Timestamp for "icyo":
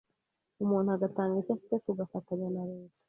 1.41-1.51